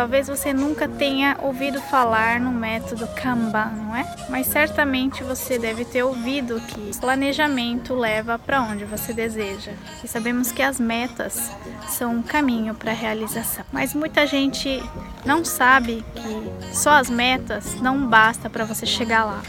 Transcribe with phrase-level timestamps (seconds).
[0.00, 4.10] Talvez você nunca tenha ouvido falar no método Kanban, não é?
[4.30, 9.72] Mas certamente você deve ter ouvido que planejamento leva para onde você deseja.
[10.02, 11.52] E sabemos que as metas
[11.86, 13.62] são um caminho para a realização.
[13.70, 14.82] Mas muita gente
[15.22, 19.42] não sabe que só as metas não basta para você chegar lá.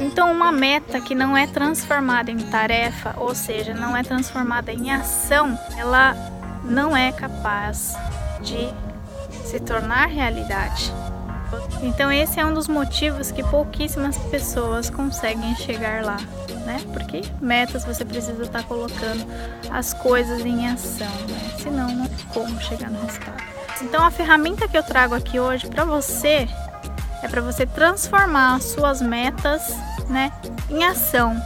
[0.00, 4.90] Então, uma meta que não é transformada em tarefa, ou seja, não é transformada em
[4.90, 6.16] ação, ela
[6.64, 7.96] não é capaz
[8.40, 8.74] de
[9.44, 10.92] se tornar realidade.
[11.82, 16.16] Então esse é um dos motivos que pouquíssimas pessoas conseguem chegar lá,
[16.64, 16.80] né?
[16.92, 19.24] Porque metas você precisa estar colocando
[19.70, 21.54] as coisas em ação, né?
[21.58, 23.42] Senão não tem como chegar no resultado.
[23.82, 26.48] Então a ferramenta que eu trago aqui hoje para você
[27.22, 29.74] é para você transformar as suas metas,
[30.08, 30.30] né,
[30.70, 31.40] em ação,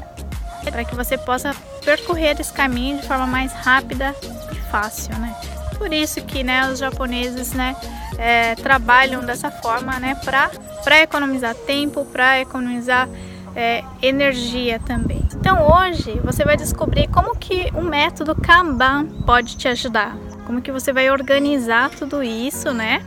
[0.71, 4.15] para que você possa percorrer esse caminho de forma mais rápida
[4.53, 5.35] e fácil, né?
[5.79, 7.77] Por isso que, né, os japoneses, né,
[8.19, 13.09] é, trabalham dessa forma, né, para economizar tempo, para economizar
[13.55, 15.27] é, energia também.
[15.35, 20.71] Então hoje você vai descobrir como que o método Kanban pode te ajudar, como que
[20.71, 23.03] você vai organizar tudo isso, né?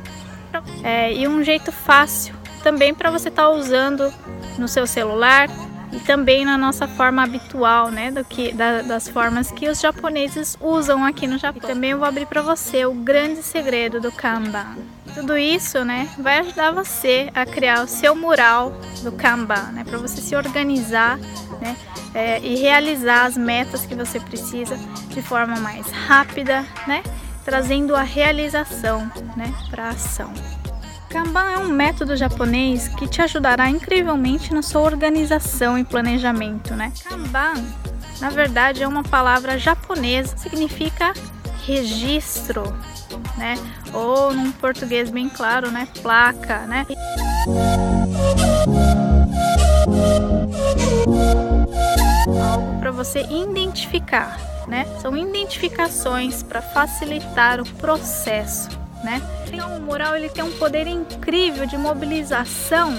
[0.84, 4.14] É, e um jeito fácil também para você estar tá usando
[4.58, 5.48] no seu celular,
[5.92, 10.58] e também na nossa forma habitual, né, do que da, das formas que os japoneses
[10.60, 11.62] usam aqui no Japão.
[11.64, 14.78] E também eu vou abrir para você o grande segredo do Kanban.
[15.14, 18.72] Tudo isso, né, vai ajudar você a criar o seu mural
[19.04, 21.18] do Kanban, né, para você se organizar,
[21.60, 21.76] né,
[22.14, 24.78] é, e realizar as metas que você precisa
[25.10, 27.04] de forma mais rápida, né,
[27.44, 30.32] trazendo a realização, né, para a ação.
[31.12, 36.94] Kanban é um método japonês que te ajudará incrivelmente na sua organização e planejamento, né?
[37.04, 37.66] Kanban,
[38.22, 41.12] na verdade, é uma palavra japonesa, significa
[41.66, 42.64] registro,
[43.38, 43.56] né?
[43.92, 45.86] Ou num português bem claro, né?
[46.02, 46.88] Placa, né?
[52.42, 54.86] Algo para você identificar, né?
[55.02, 59.22] São identificações para facilitar o processo né?
[59.48, 62.94] Então, o mural ele tem um poder incrível de mobilização,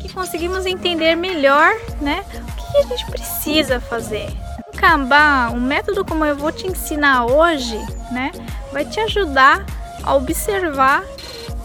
[0.00, 2.24] que conseguimos entender melhor, né?
[2.48, 4.28] O que a gente precisa fazer.
[4.68, 7.78] O Kanban, um método como eu vou te ensinar hoje,
[8.10, 8.32] né?
[8.72, 9.64] Vai te ajudar
[10.02, 11.02] a observar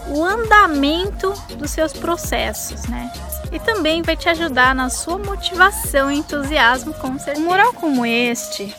[0.08, 3.12] o andamento dos seus processos, né?
[3.52, 7.40] E também vai te ajudar na sua motivação e entusiasmo com certeza.
[7.40, 8.74] Um mural como este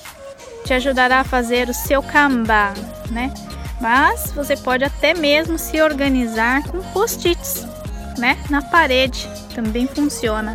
[0.65, 2.73] te ajudará a fazer o seu Kanban,
[3.09, 3.33] né?
[3.81, 7.65] Mas você pode até mesmo se organizar com post-its,
[8.17, 8.37] né?
[8.49, 10.53] Na parede também funciona.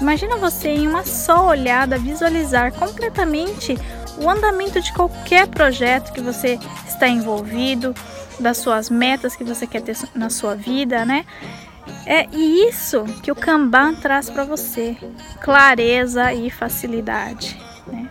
[0.00, 3.78] Imagina você em uma só olhada visualizar completamente
[4.18, 7.94] o andamento de qualquer projeto que você está envolvido,
[8.38, 11.24] das suas metas que você quer ter na sua vida, né?
[12.06, 14.96] É isso que o Kanban traz para você:
[15.40, 17.58] clareza e facilidade.
[17.86, 18.08] Né?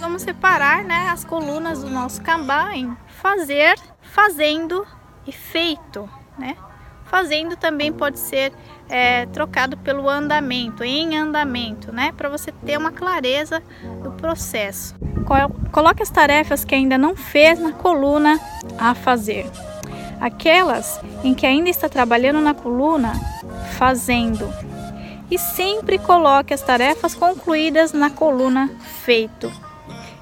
[0.00, 4.86] Vamos separar né, as colunas do nosso Kanban em fazer, fazendo
[5.26, 6.08] e feito.
[6.38, 6.56] Né?
[7.04, 8.52] Fazendo também pode ser
[8.88, 12.12] é, trocado pelo andamento, em andamento, né?
[12.16, 13.62] Para você ter uma clareza
[14.02, 14.94] do processo.
[15.70, 18.38] Coloque as tarefas que ainda não fez na coluna
[18.78, 19.46] a fazer.
[20.20, 23.12] Aquelas em que ainda está trabalhando na coluna
[23.78, 24.48] fazendo
[25.30, 28.70] e sempre coloque as tarefas concluídas na coluna
[29.04, 29.50] Feito.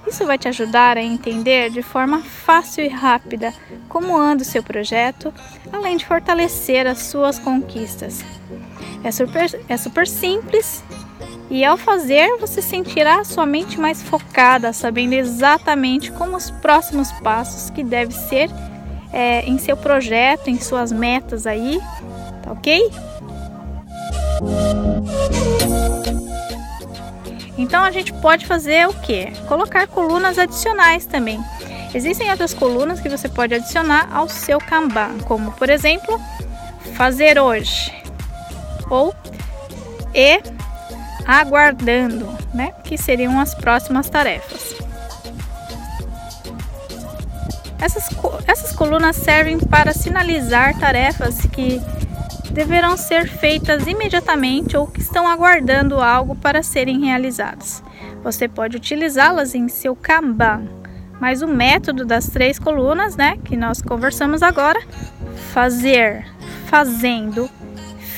[0.06, 3.54] Isso vai te ajudar a entender de forma fácil e rápida
[3.88, 5.32] como anda o seu projeto,
[5.72, 8.24] além de fortalecer as suas conquistas.
[9.04, 10.82] É super, é super simples
[11.50, 17.70] e ao fazer você sentirá sua mente mais focada, sabendo exatamente como os próximos passos
[17.70, 18.50] que deve ser
[19.12, 21.78] é, em seu projeto, em suas metas aí,
[22.42, 22.90] tá ok?
[27.56, 29.30] Então a gente pode fazer o que?
[29.46, 31.40] Colocar colunas adicionais também.
[31.94, 36.18] Existem outras colunas que você pode adicionar ao seu Kanban, como por exemplo,
[36.94, 37.92] fazer hoje
[38.88, 39.14] ou
[40.14, 40.42] e
[41.26, 42.72] aguardando, né?
[42.84, 44.74] Que seriam as próximas tarefas.
[47.78, 48.08] Essas,
[48.46, 51.80] essas colunas servem para sinalizar tarefas que
[52.52, 57.82] deverão ser feitas imediatamente ou que estão aguardando algo para serem realizadas.
[58.22, 60.68] Você pode utilizá-las em seu Kanban,
[61.20, 64.80] mas o método das três colunas, né, que nós conversamos agora,
[65.52, 66.26] fazer,
[66.66, 67.48] fazendo,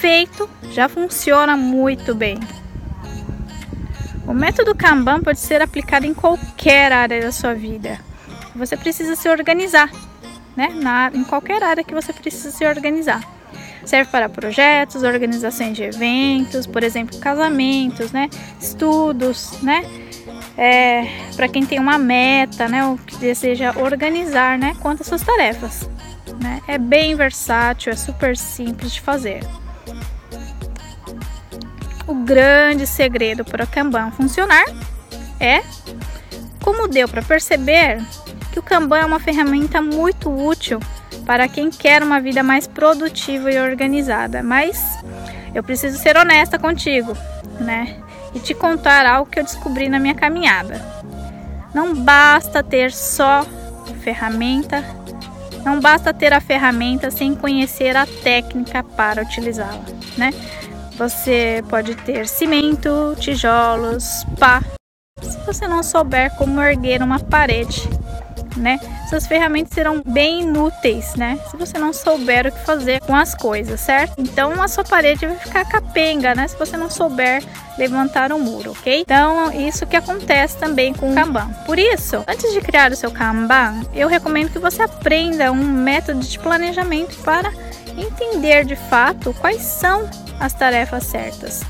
[0.00, 2.38] feito, já funciona muito bem.
[4.26, 7.98] O método Kanban pode ser aplicado em qualquer área da sua vida.
[8.56, 9.90] Você precisa se organizar,
[10.56, 10.68] né?
[10.74, 13.33] Na, em qualquer área que você precisa se organizar.
[13.84, 18.30] Serve para projetos, organizações de eventos, por exemplo, casamentos, né?
[18.60, 19.84] Estudos, né?
[20.56, 22.84] É, para quem tem uma meta, né?
[22.86, 24.74] Ou que deseja organizar, né?
[24.80, 25.88] Quanto às suas tarefas.
[26.40, 26.60] Né?
[26.66, 29.40] É bem versátil, é super simples de fazer.
[32.06, 34.64] O grande segredo para o Kanban funcionar
[35.40, 35.62] é,
[36.62, 38.02] como deu para perceber,
[38.52, 40.80] que o Kanban é uma ferramenta muito útil
[41.24, 44.42] para quem quer uma vida mais produtiva e organizada.
[44.42, 44.82] Mas
[45.54, 47.16] eu preciso ser honesta contigo,
[47.60, 47.96] né?
[48.34, 50.80] E te contar algo que eu descobri na minha caminhada.
[51.72, 53.44] Não basta ter só
[54.02, 54.84] ferramenta,
[55.64, 59.84] não basta ter a ferramenta sem conhecer a técnica para utilizá-la,
[60.16, 60.30] né?
[60.96, 64.62] Você pode ter cimento, tijolos, pá.
[65.20, 67.88] Se você não souber como erguer uma parede,
[68.56, 68.78] né?
[69.04, 71.38] Essas ferramentas serão bem inúteis, né?
[71.50, 74.14] Se você não souber o que fazer com as coisas, certo?
[74.18, 76.48] Então a sua parede vai ficar capenga, né?
[76.48, 77.42] Se você não souber
[77.78, 79.00] levantar um muro, ok?
[79.00, 81.48] Então isso que acontece também com o Kanban.
[81.66, 86.20] Por isso, antes de criar o seu Kanban, eu recomendo que você aprenda um método
[86.20, 87.52] de planejamento para
[87.96, 90.08] entender de fato quais são
[90.40, 91.62] as tarefas certas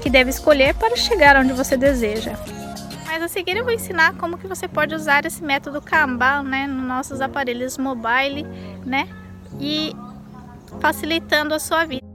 [0.00, 2.32] que deve escolher para chegar onde você deseja.
[3.18, 6.68] Mas a seguir eu vou ensinar como que você pode usar esse método Kanban, né,
[6.68, 8.46] nos nossos aparelhos mobile,
[8.86, 9.08] né,
[9.58, 9.92] e
[10.78, 12.06] facilitando a sua vida.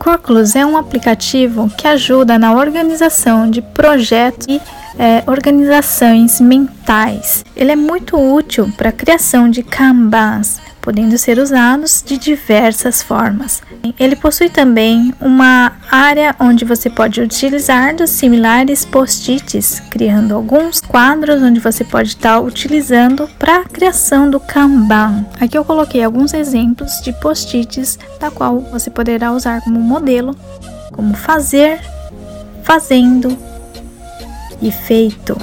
[0.00, 4.60] Curculus é um aplicativo que ajuda na organização de projetos e
[4.98, 7.44] é, organizações mentais.
[7.56, 13.62] Ele é muito útil para a criação de Kanbans, podendo ser usados de diversas formas.
[13.98, 21.40] Ele possui também uma área onde você pode utilizar dos similares post-its, criando alguns quadros
[21.40, 25.24] onde você pode estar utilizando para a criação do Kanban.
[25.40, 30.36] Aqui eu coloquei alguns exemplos de post-its, da qual você poderá usar como modelo,
[30.90, 31.80] como fazer,
[32.64, 33.51] fazendo
[34.62, 35.36] e feito.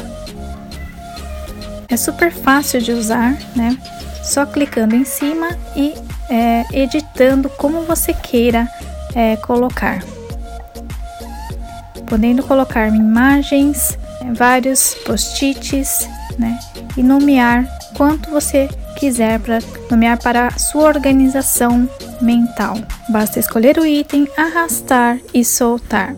[1.88, 3.78] É super fácil de usar, né?
[4.24, 5.94] só clicando em cima e
[6.30, 8.68] é, editando como você queira
[9.16, 10.04] é, colocar.
[12.06, 13.98] Podendo colocar imagens,
[14.34, 16.08] vários post-its,
[16.38, 16.60] né?
[16.98, 18.68] E nomear quanto você
[18.98, 21.90] quiser para nomear para a sua organização
[22.22, 22.76] mental.
[23.10, 26.16] Basta escolher o item, arrastar e soltar.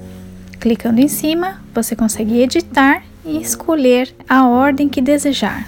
[0.62, 5.68] Clicando em cima, você consegue editar e escolher a ordem que desejar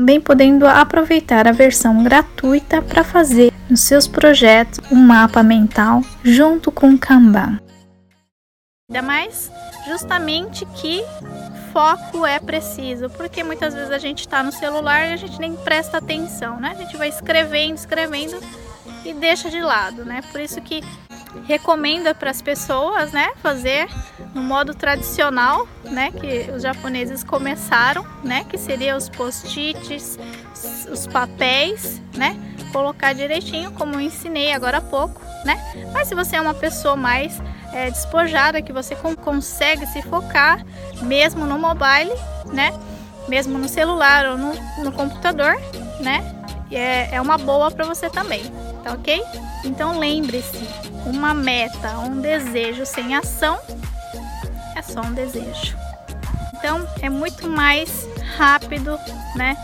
[0.00, 6.72] também podendo aproveitar a versão gratuita para fazer nos seus projetos um mapa mental junto
[6.72, 7.60] com o Kanban.
[8.88, 9.52] Ainda mais
[9.86, 11.04] justamente que
[11.70, 15.54] foco é preciso, porque muitas vezes a gente está no celular e a gente nem
[15.54, 16.70] presta atenção, né?
[16.70, 18.40] A gente vai escrevendo, escrevendo
[19.04, 20.22] e deixa de lado, né?
[20.32, 20.82] Por isso que
[21.46, 23.88] recomenda para as pessoas, né, fazer
[24.34, 30.18] no modo tradicional, né, que os japoneses começaram, né, que seria os post-its,
[30.90, 32.38] os papéis, né,
[32.72, 35.58] colocar direitinho, como eu ensinei agora há pouco, né.
[35.92, 37.40] Mas se você é uma pessoa mais
[37.72, 40.64] é, despojada, que você consegue se focar,
[41.02, 42.12] mesmo no mobile,
[42.52, 42.72] né,
[43.28, 44.52] mesmo no celular ou no,
[44.82, 45.56] no computador,
[46.00, 46.36] né,
[46.70, 48.42] é, é uma boa para você também,
[48.84, 49.22] tá ok?
[49.64, 50.58] Então lembre-se,
[51.06, 53.58] uma meta, um desejo sem ação
[54.76, 55.76] é só um desejo.
[56.54, 58.98] Então é muito mais rápido,
[59.34, 59.56] né?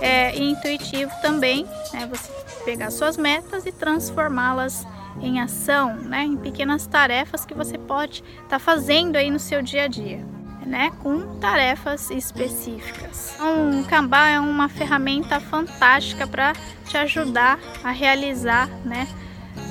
[0.00, 2.06] É, e intuitivo também, né?
[2.06, 2.30] Você
[2.64, 4.86] pegar suas metas e transformá-las
[5.20, 6.24] em ação, né?
[6.24, 10.24] Em pequenas tarefas que você pode estar tá fazendo aí no seu dia a dia
[10.68, 13.32] né, com tarefas específicas.
[13.34, 16.52] Então, o Kanban é uma ferramenta fantástica para
[16.86, 19.08] te ajudar a realizar, né,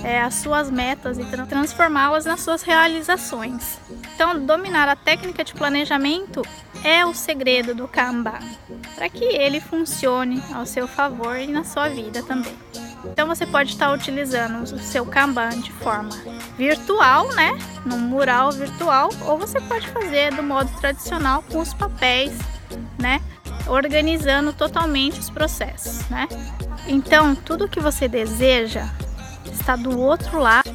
[0.04, 3.80] é, as suas metas e transformá-las nas suas realizações.
[4.16, 6.42] Então, dominar a técnica de planejamento
[6.84, 8.40] é o segredo do Kanban,
[8.96, 12.56] para que ele funcione ao seu favor e na sua vida também.
[13.06, 16.10] Então você pode estar utilizando o seu Kanban de forma
[16.58, 17.58] virtual, né?
[17.86, 22.34] Num mural virtual, ou você pode fazer do modo tradicional com os papéis,
[22.98, 23.22] né?
[23.68, 26.28] Organizando totalmente os processos, né?
[26.88, 28.90] Então, tudo que você deseja
[29.68, 30.72] está do outro lado.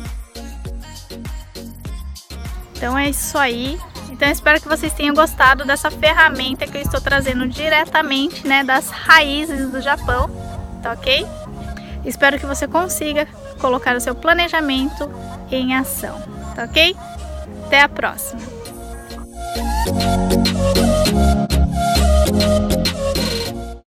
[2.76, 3.80] Então é isso aí.
[4.10, 8.90] Então espero que vocês tenham gostado dessa ferramenta que eu estou trazendo diretamente, né, das
[8.90, 10.30] raízes do Japão,
[10.82, 11.26] tá ok?
[12.04, 13.26] Espero que você consiga
[13.58, 15.10] colocar o seu planejamento
[15.50, 16.20] em ação,
[16.54, 16.94] tá ok?
[17.66, 18.42] Até a próxima!